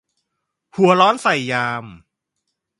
[0.75, 1.85] หัวร้อนใส่ยาม